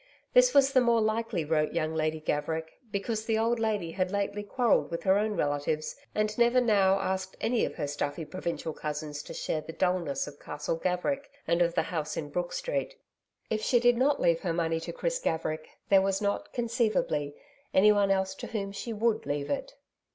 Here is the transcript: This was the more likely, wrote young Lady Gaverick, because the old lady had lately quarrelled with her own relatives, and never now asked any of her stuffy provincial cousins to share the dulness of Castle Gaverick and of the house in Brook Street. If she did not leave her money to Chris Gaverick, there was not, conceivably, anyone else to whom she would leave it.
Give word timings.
This 0.33 0.51
was 0.51 0.73
the 0.73 0.81
more 0.81 0.99
likely, 0.99 1.45
wrote 1.45 1.73
young 1.73 1.93
Lady 1.93 2.19
Gaverick, 2.19 2.79
because 2.91 3.25
the 3.25 3.37
old 3.37 3.59
lady 3.59 3.91
had 3.91 4.09
lately 4.09 4.41
quarrelled 4.41 4.89
with 4.89 5.03
her 5.03 5.15
own 5.19 5.33
relatives, 5.35 5.95
and 6.15 6.35
never 6.39 6.59
now 6.59 6.97
asked 6.99 7.37
any 7.39 7.65
of 7.65 7.75
her 7.75 7.85
stuffy 7.85 8.25
provincial 8.25 8.73
cousins 8.73 9.21
to 9.21 9.31
share 9.31 9.61
the 9.61 9.71
dulness 9.73 10.25
of 10.25 10.39
Castle 10.39 10.77
Gaverick 10.77 11.29
and 11.47 11.61
of 11.61 11.75
the 11.75 11.83
house 11.93 12.17
in 12.17 12.29
Brook 12.31 12.51
Street. 12.51 12.95
If 13.51 13.61
she 13.61 13.79
did 13.79 13.95
not 13.95 14.19
leave 14.19 14.39
her 14.39 14.53
money 14.53 14.79
to 14.79 14.91
Chris 14.91 15.19
Gaverick, 15.19 15.67
there 15.89 16.01
was 16.01 16.19
not, 16.19 16.51
conceivably, 16.51 17.35
anyone 17.71 18.09
else 18.09 18.33
to 18.33 18.47
whom 18.47 18.71
she 18.71 18.91
would 18.93 19.27
leave 19.27 19.51
it. 19.51 19.75